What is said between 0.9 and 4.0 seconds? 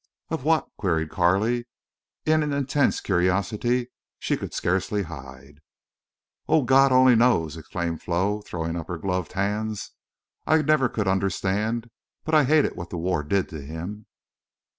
Carley, in an intense curiosity